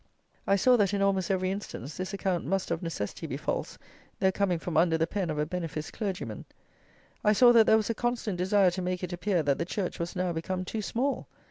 [0.47, 3.77] I saw that in almost every instance this account must of necessity be false,
[4.19, 6.45] though coming from under the pen of a beneficed clergyman.
[7.23, 9.99] I saw that there was a constant desire to make it appear that the church
[9.99, 11.27] was now become too small!